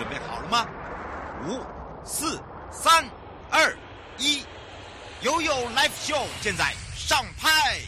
[0.00, 0.66] 准备好了吗？
[1.46, 1.60] 五、
[2.06, 3.04] 四、三、
[3.50, 3.76] 二、
[4.16, 4.42] 一，
[5.20, 7.82] 悠悠 Live Show 现在上拍。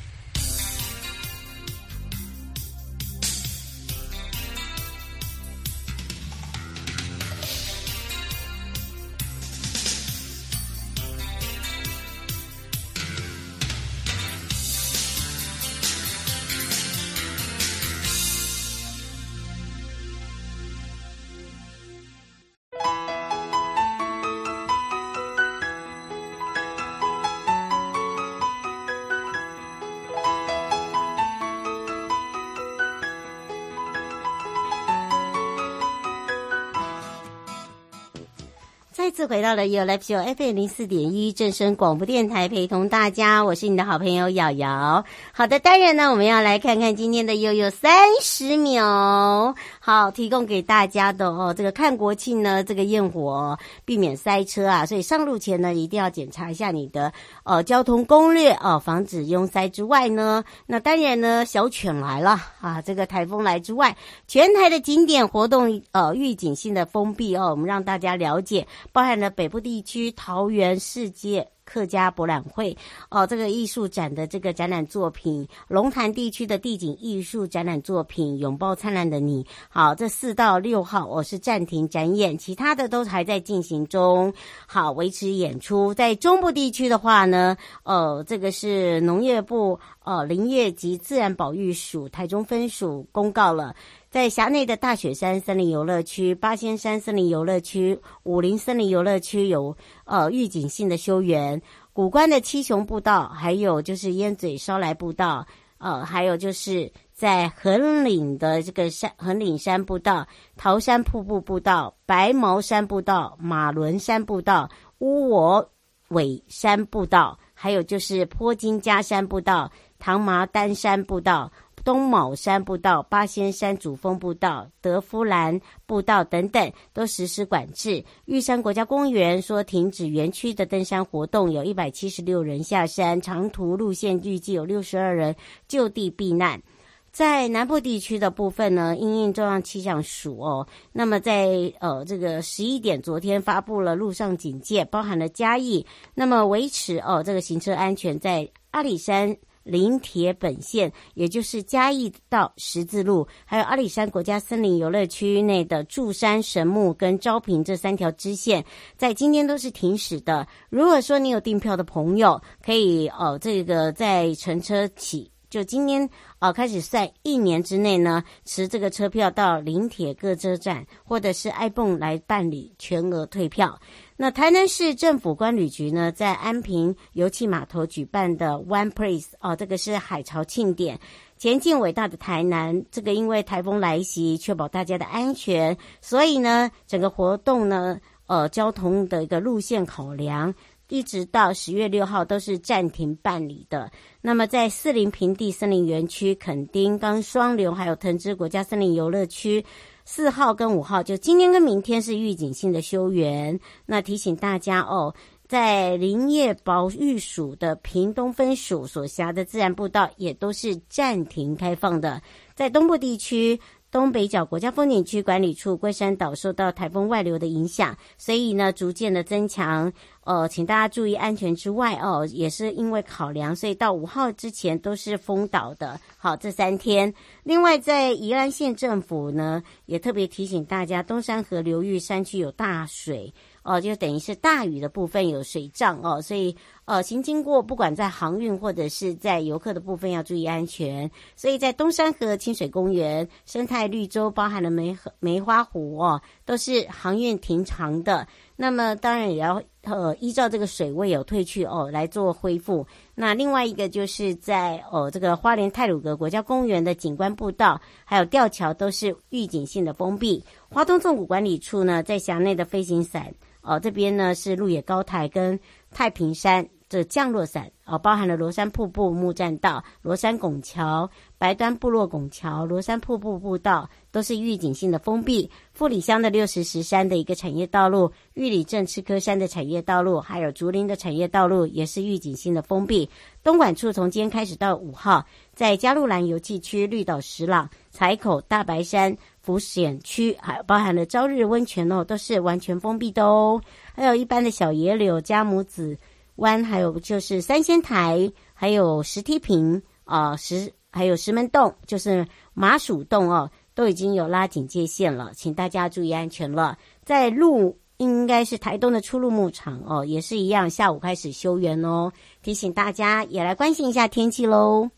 [39.32, 45.02] 回到了 You Live Show FM 零四点一正声广播电台，陪同大家，我是你的好朋友瑶瑶。
[45.32, 51.54] 好的，当然呢，我们要来看看今天的悠悠三十秒，好，提供给大家的哦。
[51.56, 57.10] 这个看国庆呢，这个焰火，避免塞车啊，所以上路前呢，一定要检查一下你的
[57.44, 63.96] 呃交通攻略哦，防止拥塞之外呢，那当然呢，小犬来了啊，这个台风来之外，
[64.28, 68.66] 全台的景点活动呃预警性的封闭哦，我们让大家了解。
[68.92, 72.76] 包含北部地区桃园世界客家博览会
[73.08, 79.44] 哦，这个艺术展的这个展览作品；龙潭地区的地景艺术展览作品《拥抱灿烂的你》。
[79.68, 84.34] 好，这四到六号我、是暂停展演，其他的都还在进行中。
[84.66, 85.94] 好，维持演出。
[85.94, 93.74] 在中部地区的话呢，呃，这个是农业部呃林业及自然保育署台中分署公告了。
[94.12, 99.74] 在辖内的大雪山森林游乐区、八仙山森林游乐区、武林森林游乐区有
[100.04, 101.62] 呃预警性的休园，
[101.94, 105.46] 谷关的七雄步道，还有就是烟嘴烧来步道，
[105.78, 114.68] 呃，还有就是在横岭的这个山横岭山步道、桃山瀑布步道、白毛山步道、马仑山步道、
[114.98, 115.70] 乌我
[116.08, 121.50] 尾山步道，还有就是坡金加山步道、唐麻丹山步道。
[121.84, 128.04] 东卯山步道、八仙山主峰步道、德夫兰步道等等都实施管制。
[128.26, 135.34] 玉山国家公园说停止园区的登山活动，有一百七十六人下山，长途路线预计有六十二人
[135.66, 136.62] 就地避难。
[137.10, 149.36] 在南部地区的部分呢，因应中央气象署哦，那么在呃这个十一点，昨天发布了路上警戒，包含了嘉义，那么维持哦这个行车安全，在阿里山。
[149.62, 158.64] 林铁本线，也就是嘉义到十字路，还有阿里山国家森林游乐区内的柱山神木跟昭平这三条支线，
[158.96, 160.46] 在今天都是停驶的。
[160.68, 166.08] 如果说你有订票的朋友，可以哦，这个在乘车起，就今天
[166.42, 173.78] 哦开始算一年之内呢，持这个车票到林铁各车站或者是 ibon 来办理全额退票。
[174.16, 180.98] 那台南市政府观旅局呢，在安平油气码头举办的 One Place 哦，这个是海潮庆典，
[181.38, 182.84] 前进伟大的台南。
[182.90, 190.54] 这个因为台风来袭，确保大家的安全，所以呢，整个活动呢，呃，交通的一个路线考量，
[190.92, 193.90] 一直到十月六号都是暂停办理的。
[194.20, 199.64] 那么在四林平地森林园区、垦丁、刚双流还有藤枝国家森林游乐区。
[200.04, 203.58] 四号跟五号，就今天跟明天是预警性的休园。
[203.86, 205.14] 那提醒大家哦，
[205.48, 212.20] 在林业保育署的屏东分署所辖的自然步道也都是暂停开放的。
[212.54, 213.58] 在东部地区，
[213.92, 219.92] 东北角国家风景区管理处龟山岛受到台风外流的影响，所以呢，逐渐的增强。
[220.24, 226.00] 呃，请大家注意安全之外哦，也是因为考量，所以到五号之前都是封岛的。
[226.16, 227.12] 好，这三天。
[227.42, 241.10] 另外，在宜兰县政府呢，也特别提醒大家，东山河流域山区有大水哦，就等于是大雨的部分有水涨哦，所以呃，行经过不管在航运或者是在游客的部分要注意安全。
[241.36, 248.26] 所以在东山河清水公园、生态绿洲，包含了梅和梅花湖哦，都是航运停航的。
[248.62, 252.86] 那么当然也要呃依照这个水位有退去哦来做恢复。
[253.12, 260.44] 那另外一个就是在哦这个花莲太鲁阁国家公园的景观步道还有吊桥都是预警性的封闭。
[260.68, 265.58] 花东纵谷管理处呢在辖内的飞行伞哦这边呢是鹿野高台跟
[265.90, 266.64] 太平山。
[266.92, 271.08] 这降落伞啊，包含了罗山瀑布木栈道、罗山拱桥、
[271.38, 275.50] 白端部落拱桥、罗山瀑布步道，都是预警性的封闭。
[275.72, 283.08] 富里乡的六十石山的一个产业道路、玉里镇赤科山的产业道路，还有竹林的产业道路，也是预警性的封闭。
[283.42, 285.24] 东管处从今天开始到五号，
[285.54, 293.58] 在加路兰游憩区、绿岛石朗、采口、大白山、浮险区，还包含了朝日温泉哦，都是完全封闭的哦。
[293.94, 295.96] 还有一般的小野柳、加母子
[296.36, 306.76] 湾，还有就是三仙台，还有石梯坪啊，石还有石门洞，就是麻薯洞哦，都已经有拉警戒线了，请大家注意安全了。
[307.04, 312.12] 在路应该是台东的出入牧场哦，也是一样，下午开始休园哦，
[312.42, 314.90] 提醒大家也来关心一下天气喽。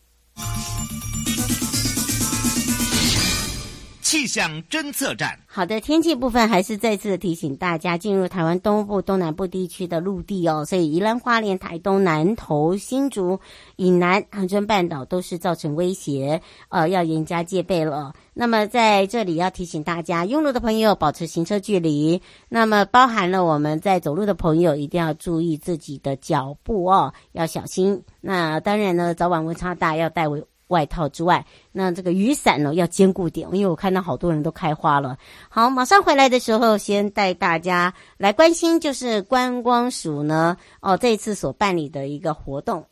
[4.15, 13.41] 气象侦测站，好的，天气部分还是再次提醒大家，进入台湾东部、东南部地区的陆地哦，所以宜兰花莲、台东南投、新竹
[13.75, 18.15] 以南、恒春半岛都是造成威胁，呃，要严加戒备了。
[18.35, 28.01] 那么在这里要提醒大家，用路的朋友保持行车距离，那么包含了我们在走路的朋友一定要注意自己的脚步哦，要小心。
[28.21, 30.45] 那当然呢，早晚温差大，要带围。
[30.75, 35.17] 外套之外，那这个雨伞呢要坚固点，因为我看到好多人都开花了。
[35.49, 42.87] 好，马上回来的时候，先带大家来关心，就是观光署呢，哦，这次所办理的一个活动。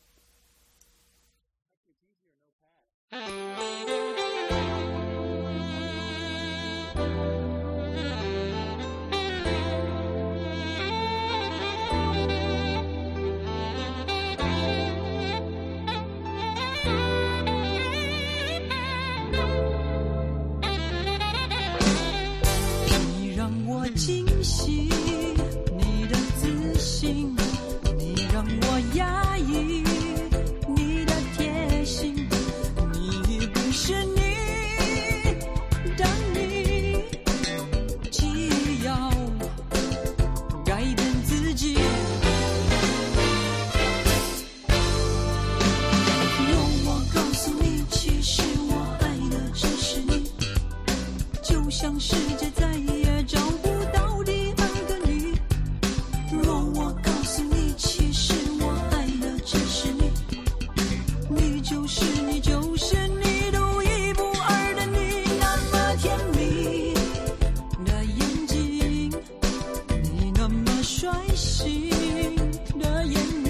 [71.72, 72.36] kasih
[72.76, 73.41] dayanya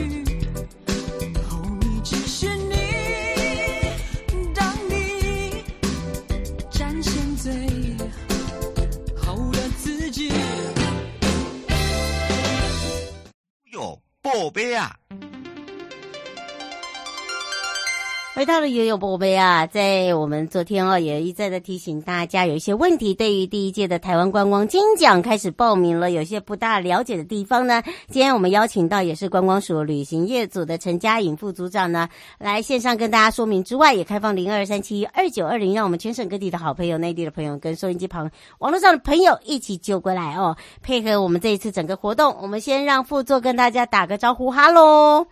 [18.42, 27.80] 回到了悠悠宝贝啊，在我们昨天哦，也一再的提醒大家，有一些问题，对于第一届的台湾观光金奖开始报名了，有些不大了解的地方呢。
[28.08, 38.28] 今天我们邀请到也是观光署旅行业组的陈佳颖副组长呢，来线上跟大家说明之外，也开放零二三七二九二零，让我们全省各地的好朋友、内地的朋友跟收音机旁
[38.58, 42.36] 网络上的朋友一起就过来哦，配合我们这一次整个活动。
[42.42, 45.28] 我们先让副座跟大家打个招呼，哈喽。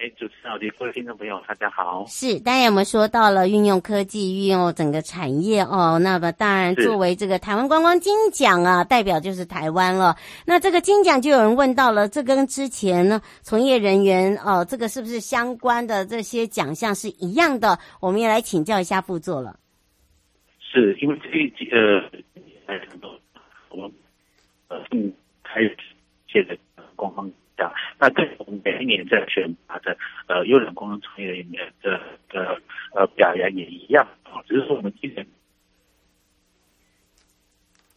[0.00, 2.04] 哎，主持人好，各位听众朋友，大家好。
[2.06, 5.98] 是，当然我们说到了运用科技，运用整个产业哦。
[5.98, 10.16] 那么当然，作为这个台湾观光金奖啊，代表就是台湾了。
[10.46, 17.76] 那这个金奖就有人问到了，这跟之前呢从业人员哦，这个是不是相关的这些奖项是一样的？
[17.98, 19.58] 我们也来请教一下副座了。
[20.60, 23.10] 是因为这一季呃，很多
[23.70, 23.92] 我们
[24.68, 25.68] 呃嗯还有
[26.28, 26.56] 现在
[26.94, 27.28] 观光。
[27.98, 29.96] 那跟我们每一年在选拔的
[30.26, 31.98] 呃优良工程从业人员的
[32.28, 32.60] 的
[32.94, 35.26] 呃表扬也一样啊，只是说我们今年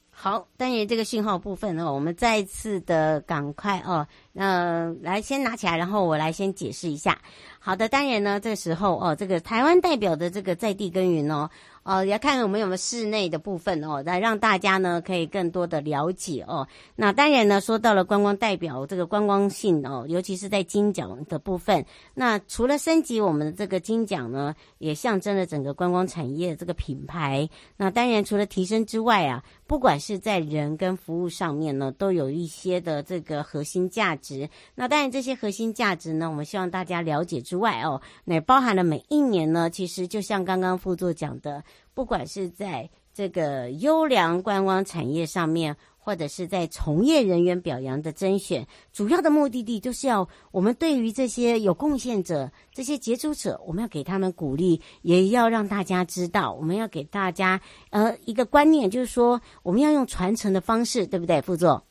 [0.10, 7.18] 好，关于这个讯号部分呢，我们再次的赶快哦，那、呃、来先拿起来，然后我来先解释一下。
[7.64, 11.48] 好的，当然呢，这时候哦，这个台湾代表的这个在地耕耘哦。
[11.84, 16.68] 哦，要看我们有没有室内的部分哦，来让大家呢可以更多的了解哦。
[16.96, 21.84] 那当然呢，说到了观光代表这个观光性哦，尤其是在金奖的部分。
[22.14, 27.50] 那除了升级我们的这个金奖呢，也象征了整个观光产业这个品牌。
[27.78, 34.48] 那当然除了提升之外啊，不管是在人跟服务上面呢，都有一些的这个核心价值。
[34.76, 41.62] 那当然这些核心价值呢，我们希望大家了解之外哦，那包含了每一年呢，其实就像刚刚副座讲的。
[41.94, 61.86] 不管是在这个优良观光产业上面，或者是在从业人员表扬的甄选，主要的目的地就是要我们对于这些有贡献者、这些杰出者，我们要给他们鼓励，也要让大家知道，我们要给大家呃一个观念，就是说我们要用传承的方式，对不对，副座？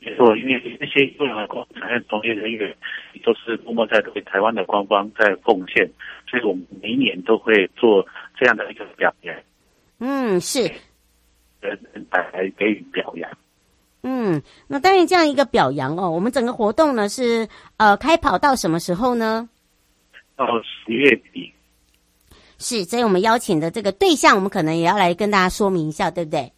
[0.00, 2.74] 没错，因为那些优良的观光产业从业人员，
[3.24, 5.88] 都是默默在为台湾的观光在贡献，
[6.28, 8.06] 所以我们每一年都会做
[8.38, 9.44] 这样的一个表演。
[9.98, 10.70] 嗯，是，
[11.60, 11.70] 呃，
[12.32, 13.30] 来给予表扬。
[14.02, 19.48] 嗯，那当然这样一个表扬哦，我们整个活动呢是呃开跑到什么时候呢？
[20.36, 21.52] 到十月底。
[22.58, 26.52] 是，所以我们邀请的这个对象，我们可能也要来跟大家说明一下，对不对？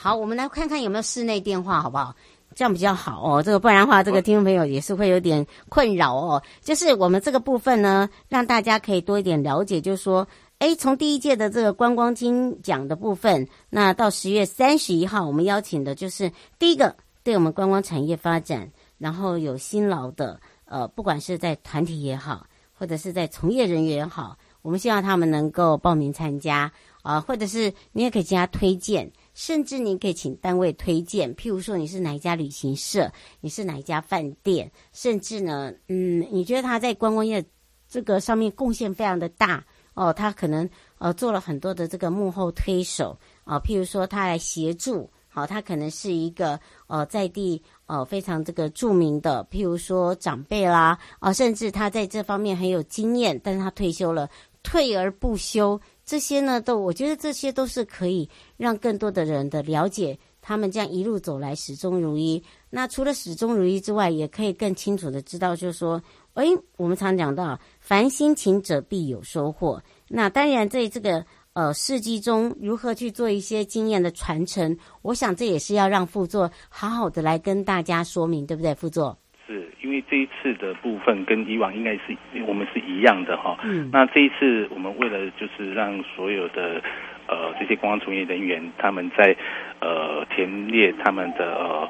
[0.00, 2.14] 好，我们来看看有没有室内电话，好不好？
[2.54, 3.42] 这样比较好哦。
[3.42, 6.40] 这个不然的话，这个听众朋友也是会有点困扰哦。
[6.60, 10.24] 就是我们这个部分呢，让大家可以多一点了解，就是说，
[10.60, 22.46] 诶，从第一届的这个观光金奖的部分，那到十月三十一号，我们邀请的就是第一个对我们观光产业发展，然后有辛劳的，呃，不管是在团体也好。
[22.80, 26.70] 或者是在从业人员也好，我们希望他们能够报名参加
[27.02, 33.08] 啊，或者是你也可以加推荐，甚至你可以请单位推荐，譬如说你是哪一家旅行社，
[33.40, 37.44] 你是哪一家饭店，甚至呢，嗯，你觉得他在观光业
[37.88, 39.64] 这个上面贡献非常的大
[39.94, 40.68] 哦，他可能
[40.98, 45.08] 呃做了很多的这个幕后推手啊，譬如说他来协助。
[45.30, 54.28] 好，他可能是一个呃在地呃非常这个著名的，譬如说长辈啦，啊、甚至他在这方面很有经验，但是他退休了，
[54.64, 62.42] 退而不休，这些呢都我觉得这些都是可以让更多的人的了解，他们这样一路走来始终如一。
[62.70, 66.46] 那除了始终如一之外，也可以更清楚的知道，就是说，哎，
[66.78, 69.82] 我们常讲到，凡辛勤者必有收获。
[70.08, 71.22] 那当然在这个。
[71.54, 74.78] 呃，事迹中如何去做一些经验的传承？
[75.02, 78.72] 我想这也是要让副座好好的来跟大家说明，对不对？
[78.76, 83.58] 副座是因为这一次的部分跟以往应该是我们是一样的哈。
[83.64, 83.90] 嗯。
[83.90, 86.80] 那这一次我们为了就是让所有的
[87.26, 89.34] 呃这些公安从业人员他们在
[89.80, 91.88] 呃填列他们的呃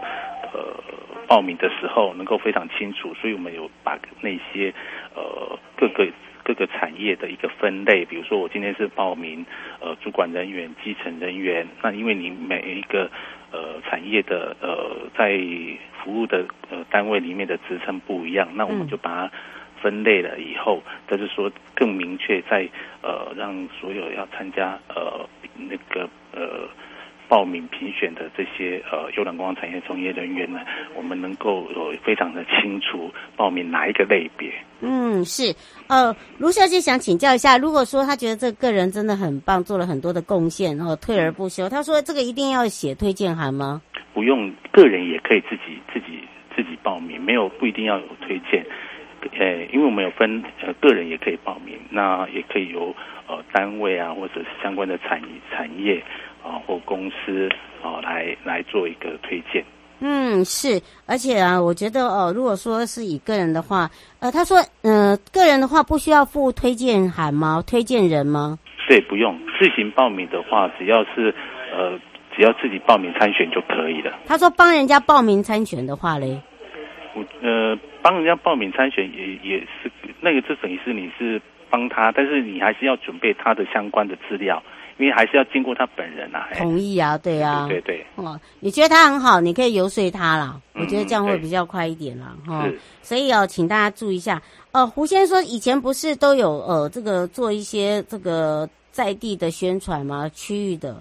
[0.54, 0.74] 呃
[1.26, 4.72] 报名的时候能够非常清楚，所以我们有把那些
[5.14, 6.06] 呃各个。
[6.48, 9.44] 各个产业的一个分类，比如说我今天是报名
[9.80, 13.10] 呃主管人员、基层人员，那因为你每一个
[13.52, 15.38] 呃产业的呃在
[16.02, 19.32] 服务的呃单位里面的职称不一样，那我们就把它
[19.82, 22.66] 分类了以后，就是说更明确在
[23.02, 26.66] 呃让所有要参加呃那个呃。
[27.28, 30.60] 报名评选的这些呃优良观光产业从业人员呢，
[30.96, 34.50] 我们能够有非常的清楚报名哪一个类别。
[34.80, 35.54] 嗯，是。
[35.88, 43.82] 呃，卢小姐想请教一下，如果说她觉得这个人真的很棒，做了很多的贡献，然后退而不休，她说这个一定要写推荐函吗？
[44.14, 46.20] 不用，个人也可以自己自己
[46.56, 48.64] 自己报名，没有不一定要有推荐。
[49.38, 52.94] 呃，因为我们有分呃个人也可以报名，那也可以由
[53.26, 55.20] 呃单位啊或者是相关的产
[55.50, 56.02] 产业。
[56.48, 57.46] 啊，或公司
[57.82, 59.62] 啊，来来做一个推荐。
[60.00, 63.90] 嗯，是，而且啊，我觉得哦，如果说是以个人的话，
[64.20, 67.62] 呃，他说，嗯、呃，个人的话不需要附推荐函吗？
[67.66, 68.58] 推荐人吗？
[68.88, 69.38] 对，不用。
[69.58, 71.34] 自行报名的话，只要是
[71.76, 71.98] 呃，
[72.34, 74.16] 只要自己报名参选就可以了。
[74.24, 76.40] 他说帮人家报名参选的话嘞，
[77.14, 79.90] 我呃，帮人家报名参选也也是
[80.20, 84.62] 那个，就等于是你是帮他，但是你还是要准备他的相关的资料。
[84.98, 88.06] 因为还是要经过他本人啊，同意啊，对啊，对对对。
[88.16, 90.60] 哦，你觉得他很好，你可以游说他啦。
[90.74, 92.72] 嗯、我觉得这样会比较快一点啦，哈、哦。
[93.00, 94.42] 所以哦，请大家注意一下。
[94.72, 100.28] 呃，胡先生说，以前不是都有呃这个做一些这个在地的宣传吗？
[100.34, 100.96] 区域的。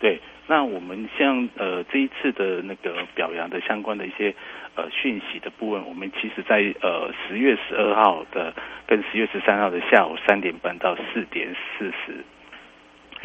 [0.00, 4.34] 对，那我们像呃这一次的那个表扬的相关的一些
[4.74, 8.54] 呃讯息的部分，我们其实在呃十月十二号的
[8.86, 12.24] 跟十月十三号的下午三点半到四点四十。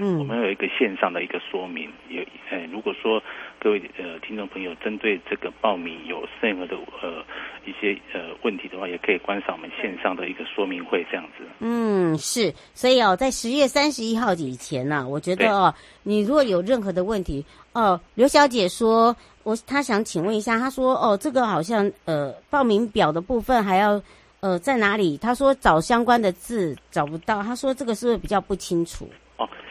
[0.02, 3.22] 嗯，我们有一个线上的一个说明，也呃，如果说
[3.60, 7.22] 各位呃听众朋友针对这个报名有任何的呃
[7.66, 11.44] 一些呃问题的话，也可以观赏我们线上的一个说明会这样子。
[11.60, 19.14] 嗯，是，所以哦，在十月三十一号以前呢、啊，我觉得哦，你如果有任何的问题哦，刘小姐说，
[19.44, 24.02] 我她想请问一下，她说哦，这个好像呃报名表的部分还要
[24.40, 25.18] 呃在哪里？
[25.18, 29.06] 她说找相关的字找不到，她说这个是不是比较不清楚？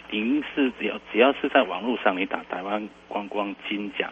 [0.09, 0.11] 哦。
[0.11, 4.11] 您是只要只要是在网络上你打台湾观光金奖，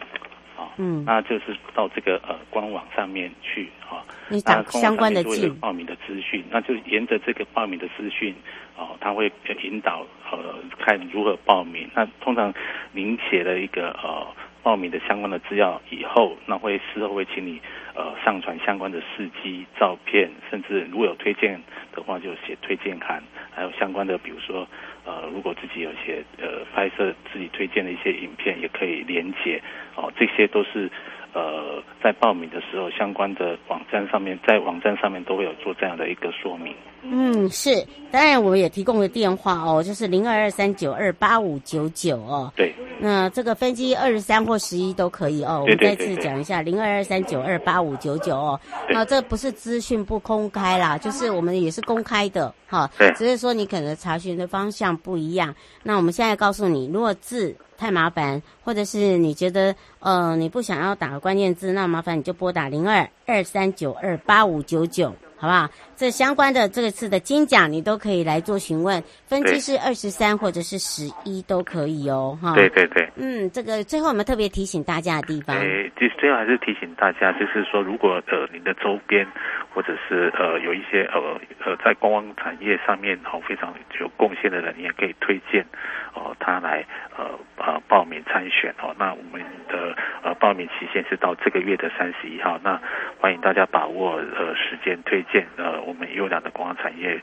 [0.57, 8.35] 啊，嗯，那就是到这个呃官网上面去啊，你打相关的字，报名的资讯，那就沿着这个报名的资讯，
[8.75, 9.31] 哦，他会
[9.63, 11.89] 引导呃看如何报名。
[11.93, 12.53] 那通常
[12.91, 14.27] 您写了一个呃
[14.63, 17.61] 报名的相关的资料以后，那会事后会请你
[17.95, 21.61] 呃上传相关的事迹照片，甚至如果有推荐
[21.97, 24.67] 的话，就写推荐函，还有相关的比如说。
[25.07, 29.61] 呃，如果自己有些呃拍摄自己推荐的一些影片，也可以连接
[29.95, 30.91] 哦，这些都是
[31.37, 36.73] 呃在报名的时候相关的网站上面，在网站上面都会有做这样的一个说明。
[37.03, 37.69] 嗯，是，
[38.11, 42.51] 当然我们也提供了电话哦，就是零二二三九二八五九九哦。
[42.55, 42.73] 对。
[42.99, 45.59] 那这个分机二十三或十一都可以哦。
[45.61, 48.59] 我们再次讲一下，零二二三九二八五九九哦。
[48.89, 52.89] 那这不是资讯不公开啦，就是我们也是公开的哈。
[52.97, 53.11] 对。
[53.11, 55.53] 只是说你可能查询的方向不一样。
[55.83, 65.13] 那我们现在告诉你，如果字太麻烦，或者是你觉得呃你不想要打个关键字，那麻烦你就拨打零二二三九二八五九九。
[65.39, 65.69] 好不好？
[65.97, 69.01] 这相关的这次的金奖，你都可以来做询问。
[69.25, 72.53] 分期是二十三或者是十一都可以哦，哈。
[72.53, 73.09] 对对对。
[73.15, 75.57] 嗯，这个最后我们特别提醒大家的地方。
[75.57, 79.25] 诶，其实最后还是提醒大家，就是说，如果呃您的周边
[79.73, 85.65] 或者是呃有一些呃呃在观光产业上面哦非常有贡献的人，你也可以推荐
[86.13, 86.85] 哦他来
[87.17, 87.25] 呃
[87.57, 88.95] 呃报名参选哦。
[88.99, 92.79] 那我们的呃报名期限是到这个月的三十一号，那
[93.19, 95.17] 欢迎大家把握呃时间推。
[95.33, 97.19] 荐呃，我们优良的观光产业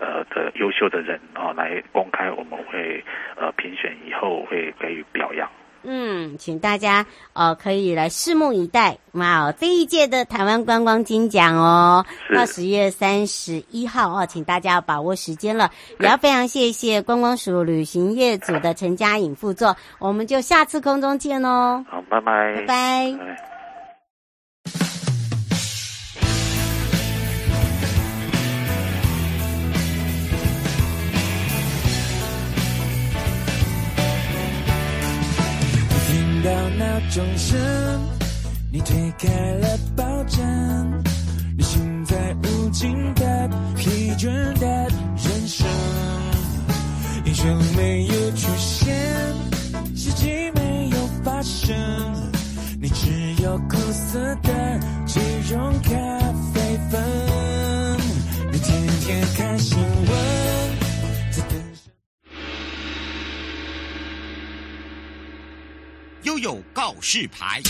[0.00, 3.04] 呃的优秀的人啊、哦，来公开，我们会
[3.38, 5.46] 呃评选以后会给予表扬。
[5.88, 8.98] 嗯，请大家呃可以来拭目以待。
[9.12, 12.04] 哇哦，这一届的台湾观光金奖哦，
[12.34, 15.70] 到十月三十一号哦，请大家要把握时间了。
[16.00, 21.84] 也要非常谢谢观光署旅行业组的陈佳颖副座，我们就下次空中见哦。
[21.88, 23.16] 好，拜拜，拜拜。
[23.18, 23.55] 拜拜。
[37.10, 37.58] 钟声，
[38.70, 41.02] 你推开了抱枕，
[41.56, 44.26] 你行在无尽的疲倦
[44.58, 45.66] 的人生，
[47.24, 48.94] 英雄没有出现，
[49.94, 51.74] 奇迹没有发生，
[52.80, 55.20] 你只有苦涩的即
[55.50, 55.90] 溶咖
[56.52, 57.02] 啡粉，
[58.52, 60.65] 你天天看新闻。
[66.36, 67.62] 悠悠告示牌。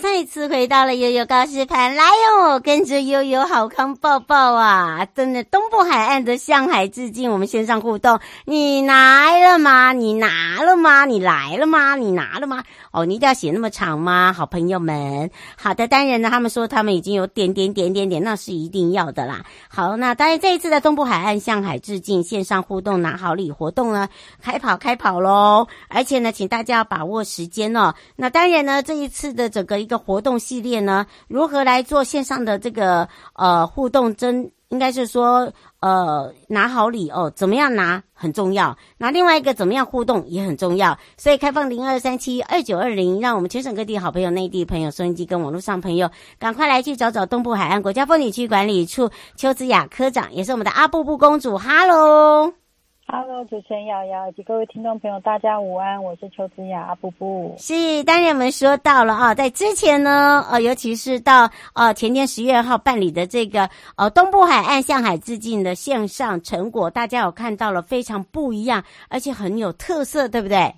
[0.00, 5.06] 再次回到了悠悠告示牌，来哟，跟着悠悠好康抱抱啊！
[5.14, 9.92] 真的，东部海岸的向海致敬，我们线上互动，你来了吗？
[9.92, 11.04] 你拿了吗？
[11.04, 11.94] 你来了吗？
[11.94, 12.64] 你拿了吗？
[12.92, 14.32] 哦，你一定要写那么长吗？
[14.32, 19.46] 好朋友们，好的，当然呢，他们说他们已经有点点点点点，那是一定要的啦。
[19.70, 24.10] 好，那当然这一次的东部海岸向海致敬线上互动拿好礼活动呢，
[24.42, 25.66] 开跑开跑喽！
[25.88, 27.94] 而且呢，请大家要把握时间哦。
[28.14, 30.02] 那当然呢，这一次的整个一个。
[30.02, 34.12] 活动系列呢，如何来做线上的这个呃互动？
[34.16, 38.74] 真应该是说呃拿好礼哦，怎么样拿很重要。
[38.96, 40.98] 那另外一个怎么样互动也很重要。
[41.18, 51.58] 所以开放零二三七二九二零，让我们全省各地好朋友、内地朋友、收音机跟网络上朋友，赶快来去找找东部海岸国家风景区管理处邱子雅科长，也是我们的阿布布公主。
[51.58, 52.61] 哈喽。
[53.06, 57.54] Hello，主持人瑶瑶以及各位听众朋友，大家午安，我是邱子雅阿布布。
[57.58, 70.74] 是，当然我们说到了啊，在之前呢，呃，尤其是到呃前天十月二号办理的这个呃东部海岸向海致敬的线上成果，大家有看到了非常不一样，而且很有特色，对不对？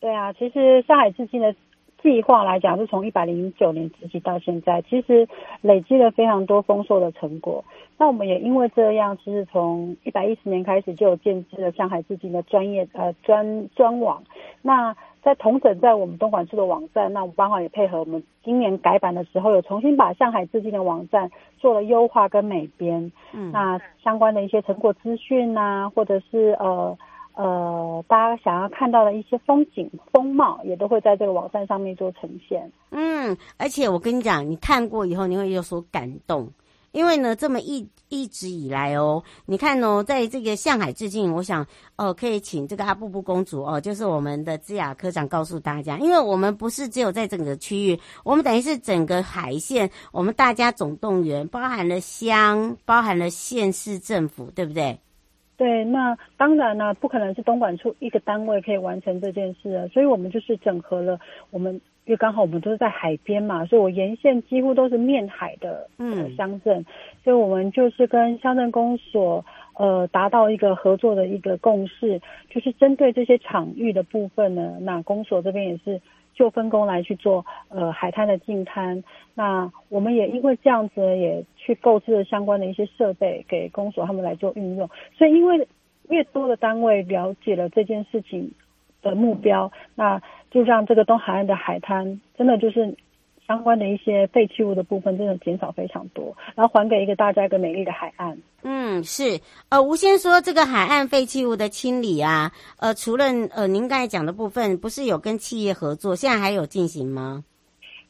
[0.00, 1.54] 对啊，其实上海致敬的。
[2.02, 5.26] 计划来讲，是从一百零九年直起到现在，其实
[5.60, 7.64] 累积了非常多丰硕的成果。
[7.98, 14.22] 那我们也因为这样，其实从一百一十年开始就有建置了上海致敬的专业呃专专网。
[14.62, 23.10] 那在同整在我们东莞处的网站，那我们刚好也配合我们今年改版的时候，有重新把上海致敬的网站做了优化跟美编。
[23.32, 26.96] 嗯，那相关的一些成果资讯呐，或者是呃。
[27.36, 32.72] 呃，大家想要看到的一些风景风貌，也都会在这个网站上面做呈现。
[32.90, 36.50] 嗯，而且我跟你讲，你看过以后，你会有所感动，
[36.92, 54.98] 因为呢，这么一一直以来哦，你看哦，在这个向海致敬，我想哦，可以请这个阿布布公主哦，就是我们的智雅科长告诉大家，因为我们不是只有在整个区域，我们等于是整个海线，我们大家总动员，包含了乡，包含了县市政府，对不对？
[55.56, 61.18] 对，那当然呢，不可能是东莞处一个单位可以完成这件事啊，所以我们就是整合了
[61.50, 66.86] 我们，因为刚好我们都是在海边嘛，所以我沿线几乎都是面海的呃乡镇，嗯，
[67.24, 76.00] 所以我们就是跟乡镇公所呃达到一个合作的一个共识，就是针对这些场域的部分呢，那公所这边也是。
[76.36, 79.02] 就分工来去做，呃，海滩的净滩。
[79.34, 84.88] 那我们也因为这样子，也去购置了相关的一些设备给公所他们来做运用。
[85.16, 85.66] 所以，因为
[86.08, 88.52] 越多的单位了解了这件事情
[89.02, 92.94] 的目标，那就让这个东海岸的海滩真的就是
[93.46, 98.36] 相关的一些废弃物的部分真的减少非常多，然后还给一个大家一个美丽的海岸。
[98.62, 99.40] 嗯，是。
[99.68, 107.44] 呃，吴先说这个海岸废弃物的清理啊，呃，除了呃您刚才讲的部分，不是有跟企业合作，现在还有进行吗？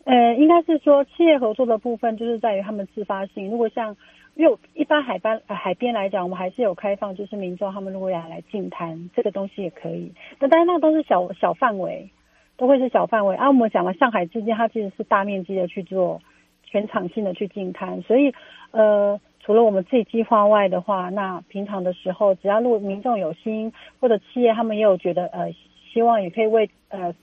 [0.04, 3.50] 呃，应该是说企业合作的部分，就是在于他们自发性。
[3.50, 3.94] 如果像
[4.36, 10.12] 因为一般海边、呃、海边来讲，我们还是有开放，就是民众他们如果要来净滩，这个东西也可以。
[10.38, 12.08] 那当然，那都是小小范围。
[12.56, 16.20] 都会是小范围啊，我们讲了上海之间，它其实是大面积的去做
[16.64, 18.32] 全场性的去净滩，所以
[18.70, 25.52] 呃，除了我们自己计划外的话，那平常的时候，只要路民众有心或者企业他们也有觉得呃，
[25.92, 27.14] 希望也可以为呃。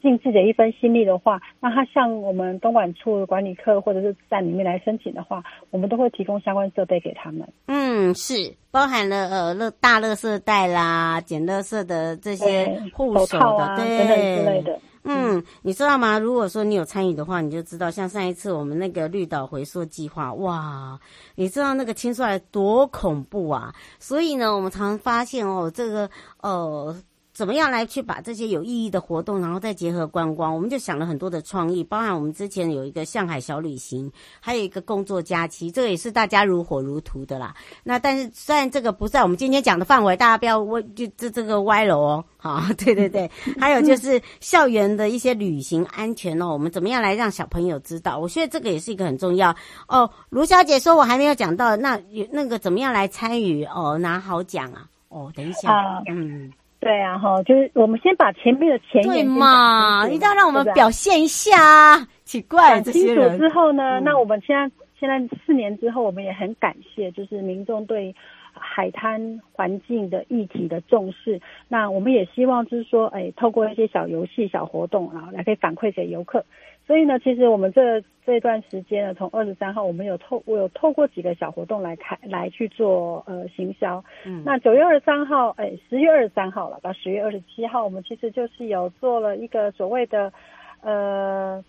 [0.00, 7.48] 尽自己的一份心力的话，那他向我们东莞处管理科或者是在里面来申请的话，我们都会提供相关设备给他们。
[7.66, 14.80] 嗯，是包含了呃乐大乐色袋啦、捡乐色的这些护手的，啊、对等等之类的。
[15.02, 16.18] 嗯，嗯，你知道吗？
[16.18, 20.98] 如果说你有参与的话，你就知道，像上一次我们那个绿岛回溯计划，哇，
[21.36, 23.74] 你知道那个清出来多恐怖啊！
[23.98, 26.10] 所以呢，我们常常发现哦，这个
[26.42, 26.96] 呃。
[27.40, 30.54] 怎么样来去把这些有意义的活动，然后再结合观光？
[30.54, 37.54] 我们就想了很多的创意，包含我们之前有一个向海小旅行，还有一个工作假期，这个也是大家如火如荼的啦。
[37.82, 42.22] 那但是虽然这个不在我们今天讲的范围，大家不要问就这这个歪了哦。
[42.36, 48.18] 好， 对对对，还有就是校园的一些旅行安全哦，我们怎么样来让小朋友知道？
[48.18, 49.56] 我觉得这个也是一个很重要
[49.88, 50.10] 哦。
[50.28, 51.98] 卢小姐说，我还没有讲到，那
[52.30, 54.84] 那个怎么样来参与哦，拿好奖啊？
[55.08, 56.52] 哦，等一下，啊、嗯。
[56.80, 62.08] 对啊，哈，就是我们先把前面的前言对嘛，一定要让我们表现一下啊！
[62.24, 68.14] 奇怪，这些人之后呢，嗯、那我们现在现在四年之后，我们也很感谢，就是民众对
[68.52, 71.38] 海滩环境的议题的重视。
[71.68, 76.44] 那我们也希望就是说，哎，透过一些小游戏、小活动，然后来可以反馈给游客。
[76.90, 84.04] 所以呢，其实我们这这段时间呢，从二十三号，我们有透我有透过几个小活动来开来去做呃行销。
[84.24, 90.32] 嗯，那九月二十三号，哎，十月二十三号了，到十月二十七号，我们其实就是有做了一个所谓的
[90.80, 91.64] 呃，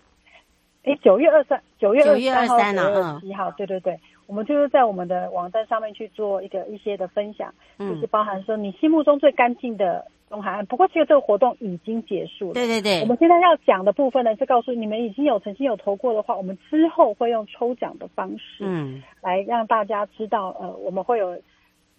[0.85, 10.03] 哎，九月二三九月二十三号九月二十七号，对对对，我们就是在我们的网站上面去做一个一些的分享，嗯，就是包含说你心目中最干净的。
[10.31, 12.53] 东海岸，不过其实这个活动已经结束了。
[12.53, 21.37] 对对对，我们现在要讲的部分呢，是告诉你们已经有曾经有投过的话，我们之后会用抽奖的方式，嗯，来让大家知道，呃，我们会有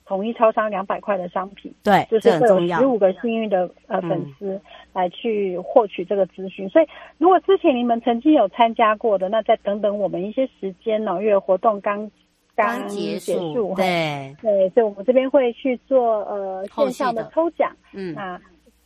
[0.06, 4.58] 统一超商两百块的商品，对，就是会有十五个幸运的呃粉丝
[4.94, 6.66] 来去获取这个资讯。
[6.66, 6.86] 嗯、所以，
[7.18, 12.10] 如果之前你们曾经有参加过的，那再等等我们一些时间呢，因为活动刚。
[12.54, 18.40] 刚结束，结束对 对，所以我们这边会去做呃线上的抽奖，嗯，那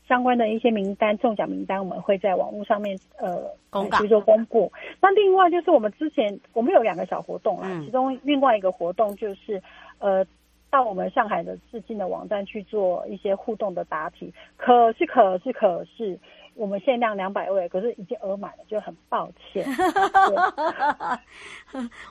[0.09, 4.73] 相关的一些名单中奖名单，我们会在网络上面呃公告去做公布。
[5.01, 9.61] 那另外就是我们之前我们有两个小活动啊，嗯、其中另外一个活动就是
[9.99, 10.25] 呃
[10.71, 16.19] 到我们上海的致敬的网站去做一些互动的答题，可是可是可是。
[16.57, 19.67] 我们限量两百位，可是已经额满了，就很抱歉。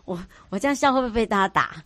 [0.05, 0.17] 我
[0.49, 1.83] 我这样笑会不会被大家打？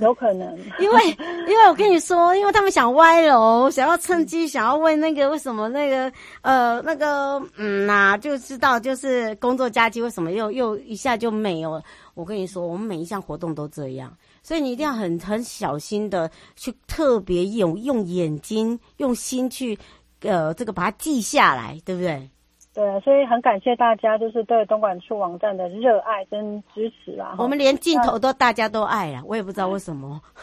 [0.00, 1.10] 有可能， 因为
[1.48, 6.12] 因为我跟你说，因为他们想歪楼，想要趁机想要问那个为什么那个
[6.42, 11.82] 呃那个嗯呐、啊，就知道就是工作假期为什么又又一下就没有了。
[12.12, 19.78] 我跟你说，我们每一项活动都这样，所以你一定要很很小心的去特别用用眼睛用心去。
[20.24, 22.28] 呃，这个把它记下来，对不对？
[22.74, 27.36] 对啊，所以很感谢大家，就是对东莞处网站的热爱跟支持啊。
[27.38, 30.20] 我们连镜头都大家都爱啊，我也不知道为什么。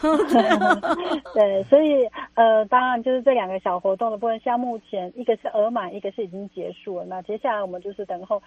[1.34, 7.04] 对，所以呃，当然就是这两个小活动的部分，像目前一个是额满，一个是已经结束了。
[7.04, 8.42] 那接下来我们就是等候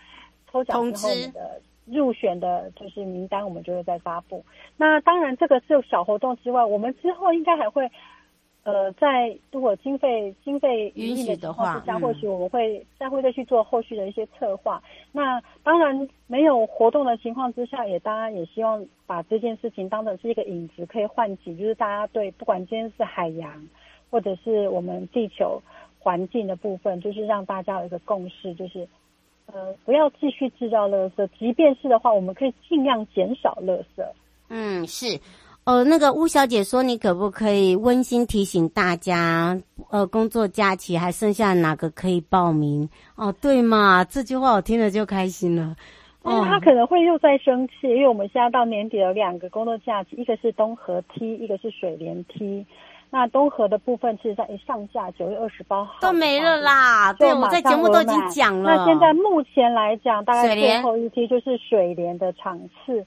[0.51, 4.43] 抽奖之后的入选的就是名单，我们就会再发布。
[4.77, 7.87] 那当然，这个是小活动之外，我们之后应该还会。
[8.65, 14.81] 呃，在如果经费经费允许的话，之下或许我们会再会再去做后续的一些策划。
[14.87, 23.67] 嗯、那当然没有活动的情况之下，也当然也希望把这件事情当成是一个引子，可以唤起就是大家对不管今天是海洋
[24.09, 25.61] 或者是我们地球
[25.99, 28.87] 环境的部分，就是让大家有一个共识，就是
[29.45, 34.03] 呃不要继续制造垃圾，即便是的话，我们可以尽量减少垃圾。
[34.49, 35.19] 嗯，是。
[35.65, 42.87] 呃，那个巫小姐说，你可不可以温馨提醒大家，呃，工作假期还剩下哪个可以报名？
[43.15, 45.75] 哦，对嘛，这句话我听了就开心了。
[46.21, 52.63] 哦，他可能会又在生气，因为我们现在到年底有两个工作假期，一个是东河梯，一个是水帘梯。
[53.09, 57.11] 那东河的部分，其实在一上架九月二十八号都没了啦。
[57.13, 58.75] 对，我在节目都已经讲了。
[58.75, 63.03] 那现在目前来讲，大概最后一梯就是水莲的场次，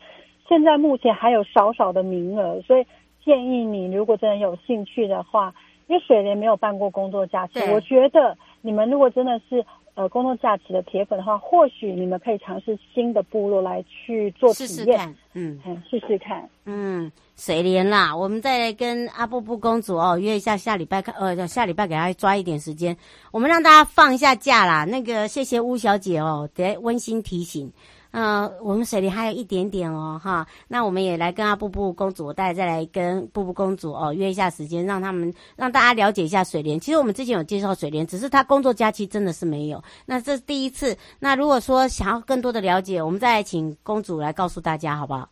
[0.49, 2.87] 现在目前还有少少的名额，所以
[3.25, 5.55] 建议你如果真的有兴趣的话，
[5.87, 9.65] 因为水莲没有办过工作假期，我觉得你们如果真的是。
[9.99, 22.97] 呃，工作假期的铁粉的话，或许你们可以尝试新的部落来去做体验，试试看，嗯，试试看，嗯，水莲啦，我们再来跟阿布布公主哦约一下下礼拜看，呃，下礼拜给她抓一点时间，
[23.33, 24.85] 我们让大家放一下假啦。
[24.85, 27.73] 那个谢谢巫小姐哦，得温馨提醒。
[28.11, 36.81] 嗯、我们水莲还有一点点哦，哈，那我们也来跟阿布布公主，大家再来跟布布公主哦约一下时间，让他们让大家了解一下水莲。
[36.81, 39.83] 其实我们之前有介绍水莲，只是她工作假期真的是没有。
[40.07, 40.97] 那这是第一次。
[41.19, 45.29] 那如果说想要更多的了解，我们再请公主来告诉大家，好不好？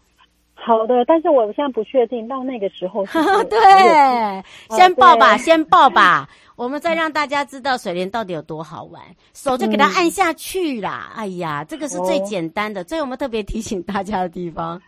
[0.67, 3.45] 好的，但是我现在不确定到那个时候是是。
[3.47, 6.29] 对，先报吧，先报吧。
[6.57, 9.01] 我们再让大家知道水莲到底有多好玩，
[9.33, 11.13] 手就给它按下去啦。
[11.15, 14.83] 嗯、哎呀，这个是最简单的，这、哦、是我们特别提醒大家的地方。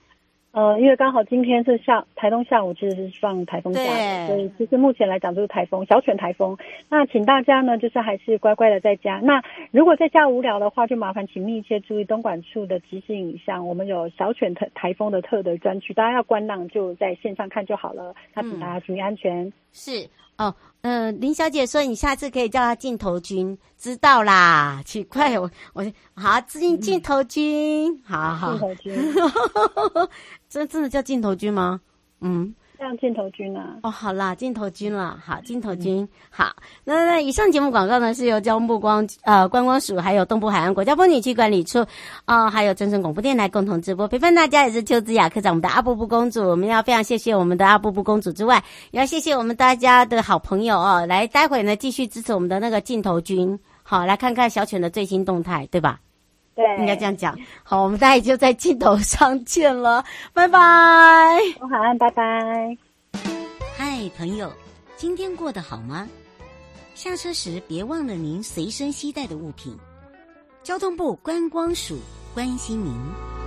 [0.50, 3.80] 呃，因为刚好今天是下台东下午，其实是放台风假，
[4.26, 6.56] 所以其实目前来讲就是台风小犬台风。
[6.88, 9.20] 那请大家呢，就是还是乖乖的在家。
[9.22, 18.14] 那如果在家无聊的话，就麻烦请密切注意东莞处的提醒影像，我们有小犬台台风的特的专区，大家要观浪就在线上看就好了。
[18.34, 19.44] 那请大家注意安全。
[19.44, 20.08] 嗯、是。
[20.38, 24.80] 哦，嗯、呃，林小姐说你下次可以叫她镜头君，知道啦。
[24.86, 28.52] 奇怪，我我好镜镜头君，嗯、好好。
[28.52, 29.14] 镜头君，
[30.48, 31.80] 真 真的叫镜头君吗？
[32.20, 32.54] 嗯。
[32.78, 33.76] 像镜头君啊！
[33.82, 36.54] 哦，好啦，镜头君了，好，镜头君，嗯、好。
[36.84, 41.80] 那那以上节目广告呢，是由交通部光呃观光署，还有东部海岸国家风景区管理处，
[42.24, 44.06] 啊、呃，还有真声广播电台共同直播。
[44.06, 48.62] 陪伴大家也是邱资雅科长，我们的阿布布公主，我们要非常谢谢我们的阿布布公主之外，
[48.92, 51.04] 也要谢谢我们大家的好朋友哦。
[51.04, 55.98] 来，待会呢继续支持我们的那个镜头君，好，来看看小犬的最新动态，对吧？
[56.58, 57.38] 对，应该这样讲。
[57.62, 60.58] 好，我们大家就在镜头上见了， 拜拜。
[61.60, 62.76] 好，安，拜拜。
[63.76, 64.52] 嗨，朋友，
[64.96, 66.08] 今天过得好吗？
[66.96, 69.78] 下车时别忘了您随身携带的物品。
[70.64, 71.96] 交通部观光署
[72.34, 73.37] 关心您。